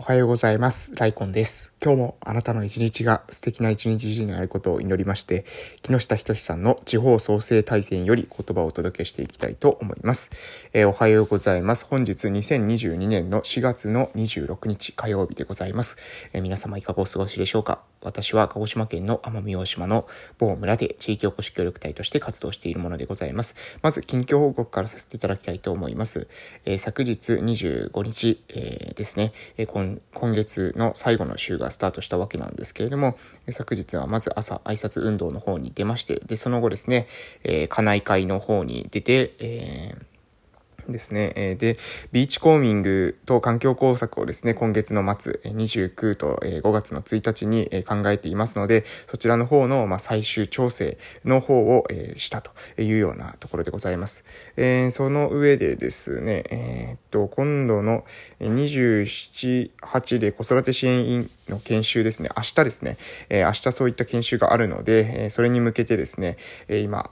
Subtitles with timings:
[0.00, 0.94] おはようございます。
[0.96, 1.74] ライコンです。
[1.84, 5.44] 今日もあなたの一日が素敵な一日になることを祈りまして、
[5.82, 10.30] 木下仁さんの地方創生大戦より言葉をお届けしていきたいと思います。
[10.72, 11.84] えー、おはようございます。
[11.84, 15.98] 本日2022年の4月の26日火曜日でございます。
[16.32, 17.82] えー、皆様いかがお過ごしでしょうか？
[18.02, 20.06] 私は鹿児島県の奄美大島の
[20.38, 23.78] 某村で地域おこし協力隊として活動しているものでございます。
[23.82, 26.26] まず、近況報告からさせていただきたいと思います。
[26.64, 33.16] えー、昨日25日、え、ですね、えー今、月の最後の週がスタートしたわけなんですけれども、
[33.50, 37.06] 昨日はまず朝挨拶運動の方に出まして、で、その後ですね、
[37.44, 40.09] えー、家内会の方に出て、えー
[40.88, 41.32] ですね。
[41.36, 41.76] えで、
[42.12, 51.84] ビーチコーミングと環境工作をですね、今月の末、29と5月の1日に考えていますので、そちらの方の、ま最終調整の方を
[52.16, 54.24] したというようなところでございます。
[54.56, 58.04] えその上でですね、え、っと、今度の
[58.40, 62.96] 27、8で子育て支援員の研修ですね、明日ですね、
[63.28, 66.36] え明日そういった研修があるので、えそれに向けてですね、
[66.68, 67.10] え今、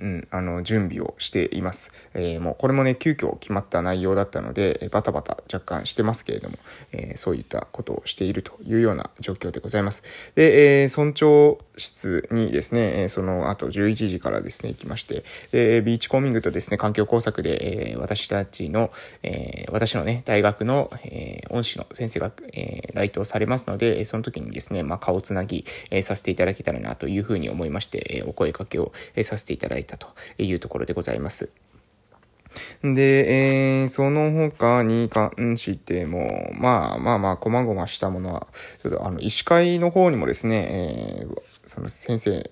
[0.00, 1.92] うん、あの、準備をしています。
[2.14, 6.56] えー、もうこれもね、急遽決まった内容だったので、バタバタ若干してますけれども、
[6.92, 10.02] えー、そういったことをしているというような状況でございます。
[10.34, 18.90] で、えー、村長室にですね、えその後11時からですね、行きまして、で、ビーチコーミングとですね、環境工作で、え私たちの、
[19.22, 31.50] え私のね、大学の、え恩師の先生が、え来島されますので、その時にですね、まあ、顔つなぎ、えさせていただけたらなというふうに思いまして、えお声かけを、えさせていただいてたというところでございます。
[32.82, 38.46] で、えー、その他に関しても、まあまあまあ、こまごましたものは、
[38.82, 42.50] ちょっとあの、医師会の方にもですね、えー、その先生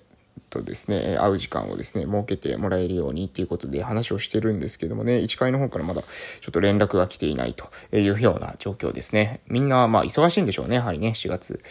[0.53, 9.41] とですね、会う時間をですね、設けてもらえるようにっていうことで話をしてるんですけどもね、1階の方からまだちょっと連絡が来ていないというような状況ですね。
[9.47, 11.61] みんなまあ忙しいんでしょうね、やはりね、4月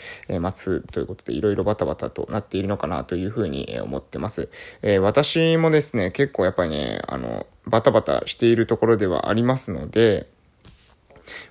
[0.54, 4.50] 末ということでいろいろバタバタとなっているのかなというふうに思ってます。
[4.82, 10.26] えー、私もですね、結構やっぱりね、あの、バタバタしているところではありますので、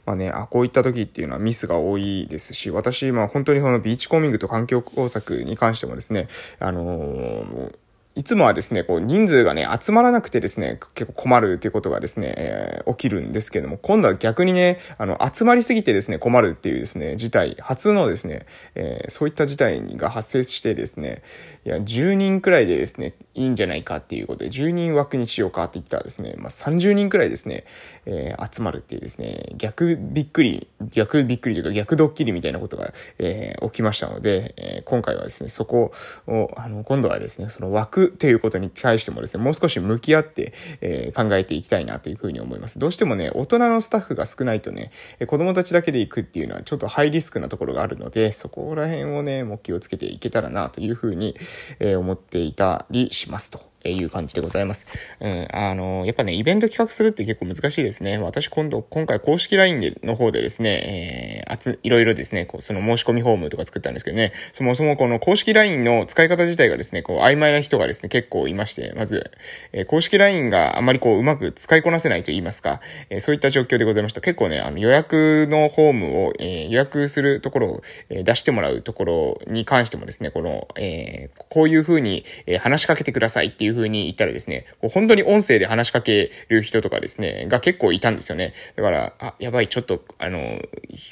[0.05, 6.27] まあね、あ、こういった時っていうのはミスが多いですし、私、まあ本当にそのビーチコーミングと環境工作に関してもですね、
[6.59, 7.80] あのー
[8.13, 18.45] いつもはですね、こう人数がね、集まらなくてですね、結構困るっていうことがですね、えー、起きるんですけども、今度は逆にね、あの、集まりすぎてですね、困るっていうですね、事態、初のですね、
[18.75, 21.23] えー、そういった事態が発生してですね、
[21.65, 27.63] いや、10人くらいでですね、いいんじゃないかっていうことで、10人枠にしようかって言ったらですね、まあ、30人くらいですね、
[28.05, 35.93] えー、集まるっていうですね、逆びっくり、逆びっくりというか逆ドッキリみたいなことが、えー、起きましたので、えー、今回はですね、そこ
[36.27, 42.79] を、あの、今度はですね、その枠っていうことに対してもですね、もう少し向き合って、えー、考えていきたいなというふうに思います。
[42.79, 44.91] どうしてもね、大人のスタッフが少ないとね、
[45.27, 51.35] 子供たちだけで行くっていうのはちょっとハイリスクなところがあるので、そこら辺をね、もう気をつけていけたらなというふうに、
[51.79, 53.70] えー、思っていたりしますと。
[53.89, 54.85] いう感じでございます。
[55.19, 58.17] うん、あの、やっぱね、イベント企画するって結構難しいですね。
[58.17, 69.31] 私今度、今回公式 LINE での方でですね、えー、あつ、いろいろですね、こう、その申し込みフォームとか作ったんですけどね、そもそもこの公式 LINE の使い方自体がですね、こう、曖昧な人がですね、結構いまして、まず、
[69.71, 74.21] えー、公式 LINE があまりこう、うまく使いこなせないと言いますか、えー、そういった状況でございました。
[74.21, 88.53] 結構ね、あの、予約のフォームを、えー、予約するところを、え、出してもらうところに関してもですね、この、えー、こういう風に、えー、話しかけてくださいっていうう風に言ったらですね、こう本当に音声で話しかける人とかですね、が結構いたんですよね。
[88.75, 90.61] だから、あ、やばい、ちょっと、あの、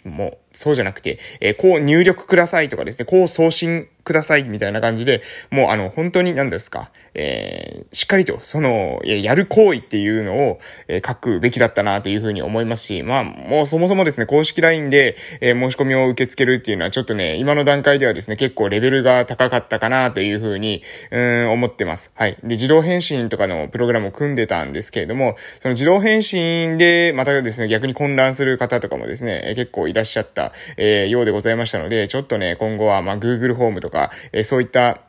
[0.06, 5.22] もう、そうじゃなくて、えー、こう入力くださいとかですね、こう送信くださいみたいな感じで、
[5.52, 20.82] もうあの、本当に何ですか、えー、しっかりと、その、やる行為っていうのを、えー、書くべきだったなというふうに思いますし、まあ、もうそもそもですね、公式 LINE で、えー、申し込みを受け付けるっていうのはちょっとね、今の段階ではですね、結構レベルが高かったかなというふうに、
[21.12, 22.12] うん、思ってます。
[22.16, 22.38] はい。
[22.42, 33.99] で、自動返信とかのプログラムを組んでたんですけれども、その自動返信で、またですね、逆に混乱する方とかもですね、結構いらっしゃった、えー、ようでございましたので、ちょっとね、今後は、まあ、Google ホームとか、
[34.32, 35.02] え、そういった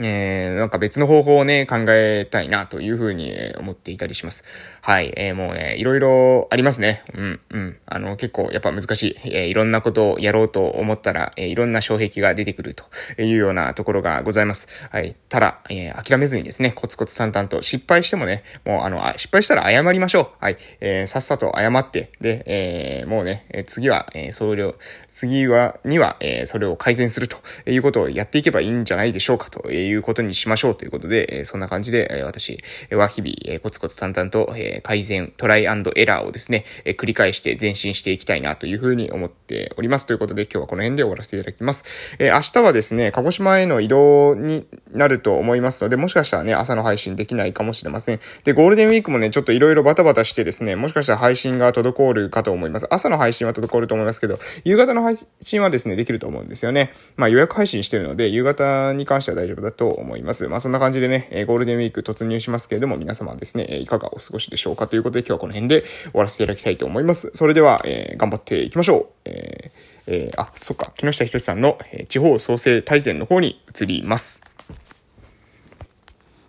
[0.00, 4.44] えー、なんか別の方法をね、考えたいなというふうに思っていたりします。
[4.80, 7.02] はい、えー、もうね、いろいろありますね。
[7.14, 7.76] うん、うん。
[7.86, 9.16] あの、結構やっぱ難しい。
[9.24, 12.84] えー、いろんなことをやろうと思ったら、えー、いろんな障壁が出てくると
[13.20, 14.68] いうようなところがございます。
[14.90, 15.16] はい。
[15.28, 20.44] ただ、えー、諦めずにですね、コツコツ淡々と失敗してもね、もうあの、あ失敗したら謝りましょう。
[20.44, 20.56] はい。
[20.80, 24.76] えー、さっさと謝って、で、えー、もうね、え次は、えー、それを、
[25.08, 40.06] 次は、には、えー、それを改善するということをやっていけばいいんじゃないでしょうかということにしましょうということで、えー、そんな感じで、えー、私は日々、えー、コツコツ淡々と、ええ、改善、トライエラーをですね、え、繰り返して前進していきたいなというふうに思っております。
[40.06, 41.84] ということで今日はこの辺で終わらせていただきます。
[42.18, 48.20] え、明日はですね、鹿児島への移動になると思いますので、もしかしたらね、朝の配信できないかもしれません。
[48.44, 52.86] で、ゴールデンウィークもね、ちょっといろいろバタバタしてですね、もしかしたら配信が滞るかと思います。
[52.90, 56.92] 朝の配信は滞ると思いますけど、夕方の配信はですね、できると思うんですよね。
[57.16, 60.48] まあ予約配信してるので、夕方に関しては大丈夫だと思います。
[60.48, 67.30] まあそんな感じでね、ゴールデンウィーク突入しますけれども、皆様ですね、いかがお過ごしでしょうかしょうかということで今日はこの辺で終わらせていただきたいと思います。
[67.34, 69.06] それでは、えー、頑張っていきましょう。
[69.24, 74.42] えーえー、あ、そっか、木下仁さんの、えー、地方創生大全の方に移ります。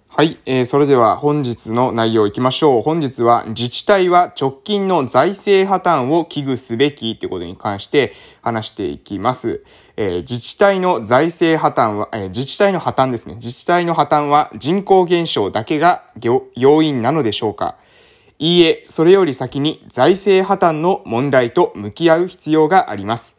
[0.07, 2.81] はい、えー、それでは本日の内容いきましょう。
[2.81, 9.63] 本日は自治体は直近の財政破綻を危惧すべきということに関して話していきます。
[9.95, 13.35] えー、自治体の財政破綻は、えー、自治体の破綻ですね。
[13.35, 16.03] 自治体の破綻は人口減少だけが
[16.55, 17.77] 要因なのでしょうか
[18.41, 23.35] いいえ、それより先に財政破綻の問題と向き合う必要があります。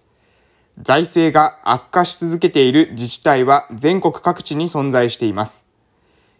[0.79, 5.65] 財政が悪化し続けている自治体は全国各地に存在しています。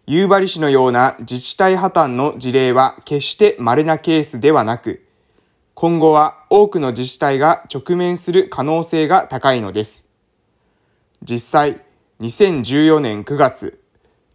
[0.07, 5.07] 夕張市のような自治体破綻の事例は決して稀なケースではなく、
[5.73, 10.07] 今後は多くの自治体が直面する可能性が高いのです。
[11.23, 11.81] 実際、
[12.21, 13.81] 2014年9月、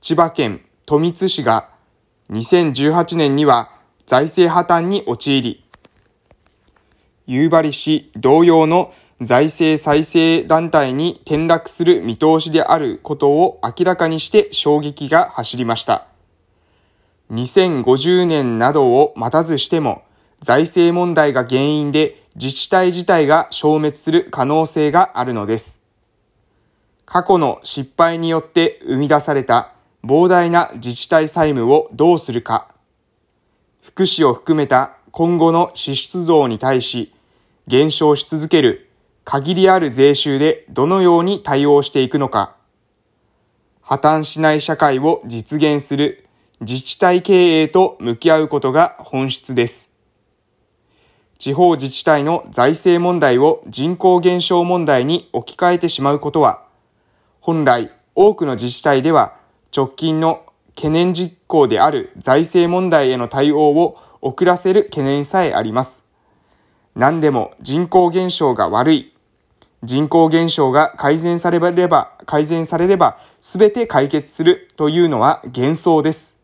[0.02, 1.70] 千葉県富津市が
[2.32, 3.75] 2018年には
[4.06, 5.64] 財政破綻に陥り、
[7.26, 16.06] 夕張市同様の財政再生団体に転落する見通しであることを明らかにして衝撃が走りました。
[17.32, 20.04] 2050年などを待たずしても、
[20.40, 25.82] 財政問題が原因で自治体自体が消滅する可能性があるのです。
[27.08, 29.72] 過去の失敗によって生み出された
[30.04, 32.75] 膨大な自治体債務をどうするか、
[33.86, 37.14] 福祉を含めた今後の支出増に対し、
[37.68, 38.90] 減少し続ける
[39.24, 42.56] 限りある税収でどのように対応していくのか、
[43.82, 46.28] 破綻しない社会を実現する
[46.62, 49.92] 自治体経営と向き合うことが本質です。
[51.38, 56.64] 地方自治体の財政問題を人口減少問題に置き換えてしまうことは、
[57.40, 59.36] 本来多くの自治体では
[59.76, 60.45] 直近の
[60.76, 66.04] 懸念実行である財政問題への対応を遅らせる懸念さえあります。
[66.96, 69.16] 何でも人口減少が悪い
[69.86, 76.40] 人口減少が改善されれば、改善されれば、すべて解決するというのは幻想です。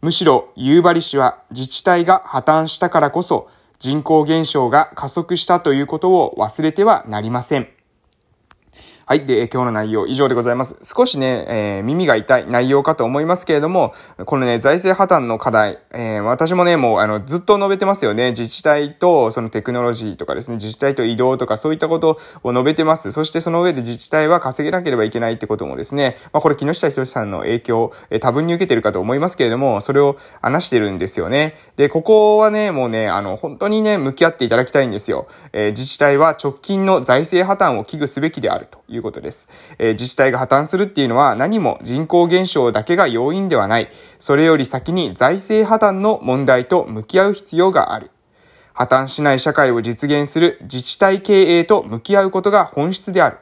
[0.00, 3.48] むしろ、夕張市は自治体が破綻したからこそ、
[3.78, 7.68] 人口減少が加速したということを忘れてはなりません。
[9.08, 9.24] はい。
[9.24, 10.80] で、今日の内容以上でございます。
[10.82, 13.94] 少しね、えー、耳が痛い内容かと思いますけれども、
[14.24, 18.30] このね、財政破綻の課題、えー、私もね、もう、あの、ずっと述べてますよね。
[18.30, 23.12] 自治体と、そのテクノロジーとかですね、自治体と移動とか、そういったことを述べてます。
[23.12, 31.54] そしてその上で自治体は稼げなければいけないってこともですね、まあ、これ、木下仁さんの影響、えー、多分に受けてるかと思いますけれども、それを話してるんですよね。
[31.76, 35.28] で、ここはね、もうね、あの、本当にね、向き合っていただきたいんですよ。
[35.52, 39.48] えー、自治体は直近の財政破綻を危惧すべきであるということです。
[39.78, 43.88] えー、自治体が破綻するっていうのは何も人口減少だけが要因ではない。
[44.18, 48.10] それより先に財政破綻の問題と向き合う必要がある。
[48.72, 53.38] 破綻しない社会を実現する自治体経営と向き合うことが本質である。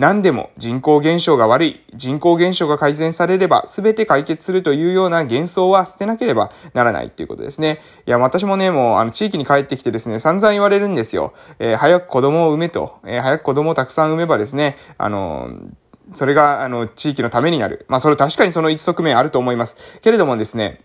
[0.00, 7.82] 何でも人口減少が悪い、人口減少が改善されれば全て解決するというような幻想は捨てなければならないっていうことですね。
[8.06, 11.34] いや、私もね、もうあの地域に帰ってきてですね、散々言われるんですよ。
[11.58, 15.50] えー、早く子供を産めと、えー、早く子供をたくさん産めばですね、あの
[16.14, 17.84] それが、あの、地域のためになる。
[17.88, 19.76] まあ、それ確かにその一側面あると思います。
[20.00, 20.80] けれどもですね、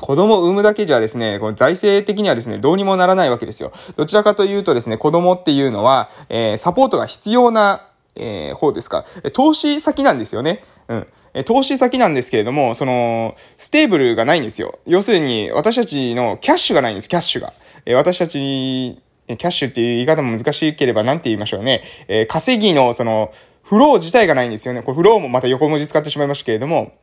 [0.00, 3.70] 子供を産むだけじゃですね、この財政的にはですね、どうにもならないわけですよ。
[3.96, 9.04] どちらかというとですね、子供っていうのは、えー、サポートが必要なえー、方ですか。
[9.32, 10.64] 投資先なんですよね。
[10.88, 11.06] うん。
[11.32, 14.78] え投資先なんですけれども、その、ステーブルがないんですよ。
[14.86, 17.52] 要するに、私たちのキャッシュがないんです、キャッシュが。
[17.86, 18.98] え私たち、
[19.28, 21.82] キャッシュっていう言い方も難しければ何て言いましょうね。
[22.08, 24.82] えー、稼ぎの、その、フロー自体がないんですよね。
[24.82, 26.94] これフローもまた横文字使ってしまいましたけれども、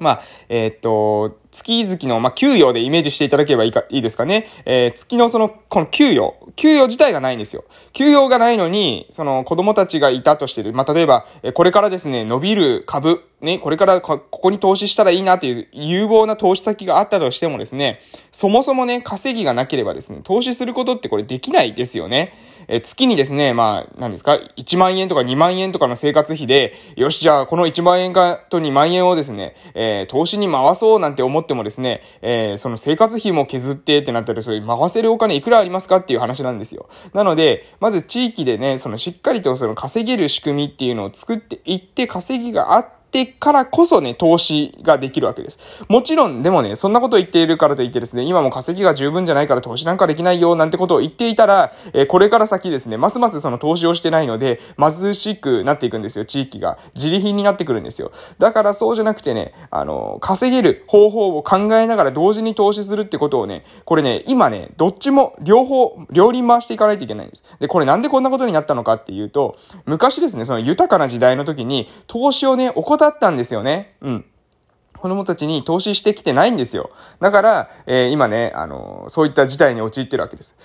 [0.00, 4.48] まあ、えー、っと、月々の、まあ、給与でイメージしていただければいいか、いいですかね。
[4.64, 6.34] えー、月のその、この給与。
[6.56, 7.64] 給与自体がないんですよ。
[7.92, 10.72] 給与がないのに、その子供たちがいたとしてる。
[10.72, 18.00] まあ、例えば、これからですね、伸びる株、ね、これからここに投資したらいいなという有望な投資先があったとしてもですね、
[18.32, 22.34] そもそもね、稼ぎがなければですね、投資することってこれできないですよね。
[22.68, 36.88] え月にですね、まあ、何ですか、1万円とか2万円とかの生活費で、よし、じゃあこの1万円かと2万円をですね、えー、投資に回そうなんて思ってってもですね、えー、その生活費も削ってってなったら、それ回せるお金いくらありますかっていう話なんですよ。
[37.12, 45.84] なので、まず地域でね、そのしっかりとその稼げる仕組みっていうのを作っていって、稼ぎがあって、ってからこそね、投資ができるわけです。
[45.88, 56.76] もちろん、でもね、そんなこと言っているからといってですね、今も稼ぎが十分じゃないから投資なんかできないよ、なんてことを言っていたら、えー、これから先ですね、ますますその投資をしてないので、貧しくなっていくんですよ、地域が。
[56.96, 58.10] 自利品になってくるんですよ。
[58.40, 67.44] だからそうじゃなくてね、あの、稼げる方法を考えながら同時に投資するってことをね、これね、今ね、どっちも、両方、両輪回していかないといけないんです。
[67.60, 69.56] で、これなんでこんなことになったのかっていうと、
[69.86, 73.96] 昔ですね、その豊かな時代の時に、投資をね、怠ったんですよね。
[74.00, 74.24] うん。
[74.98, 76.90] 子供たちに投資してきてないんですよ。
[77.20, 80.56] だから、えー、今ね、あのー、そういった事態に陥ってるわけです。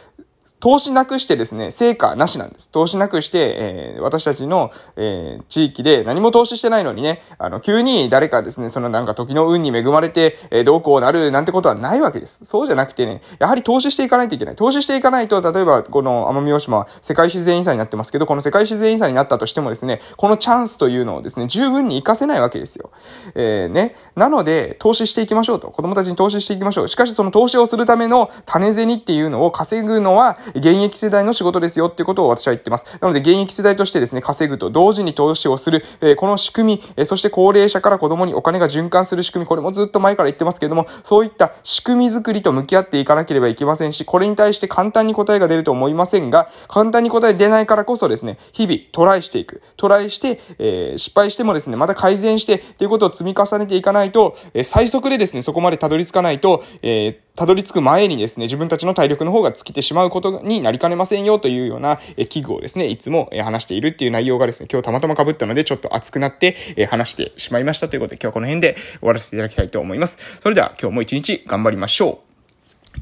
[0.60, 2.70] 投資なくしてですね、成果なしなんです。
[2.70, 12.40] 投資なくして、えー、私たちの、えー、地域で何も投資してないのにね、あの、急に誰かですね、そのなんか時の運に恵まれて、えー、どうこうなるなんてことはないわけです。
[12.44, 14.56] そうじゃなくてね、やはり投資していかないといけない。
[14.56, 22.92] 投資していかないと、例えばこの奄美大島は世界自然遺産になってますけど、この世界自然遺産になったとしてもですね、このチャンスというのをですね、十分に活かせないわけですよ。
[23.36, 23.96] えー、ね。
[24.16, 25.70] なので、投資していきましょうと。
[25.70, 26.88] 子供たちに投資していきましょう。
[26.90, 32.98] しかしその投資をするための種銭っていうのを稼ぐのは、現役世代の仕事ですよってことを私は言ってます。
[33.00, 49.62] なので、現役世代としてですね、稼ぐと同時に投資をする、え、この仕組み、え、そして高齢者から子供にお金が循環する仕組み、これもずっと前から言ってますけれども、そういった仕組み作りと向き合っていかなければいけませんし、これに対して簡単に答えが出ると思いませんが、簡単に答え出ないからこそですね、日々トライしていく。
[49.78, 70.18] トライして、えー、失敗してもですね、また改善して、っていうことを積み重ねていかないと、えー、最速でですね、そこまでたどり着かないと、えー、たどり着く前にですね、自分たちの体力の方が尽きてしまうことになりかねませんよというような、え器具をですね、いつも、話しているっていう内容がですね、今日たまたま被ったので、ちょっと熱くなって、え話してしまいましたということで、今日はこの辺で終わらせていただきたいと思います。
[70.44, 72.20] それでは今日も一日頑張りましょ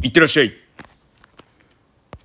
[0.03, 0.05] う。
[0.05, 0.66] いってらっしゃい。